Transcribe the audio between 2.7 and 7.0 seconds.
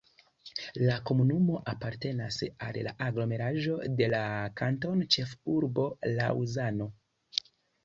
la aglomeraĵo de la kantonĉefurbo Laŭzano.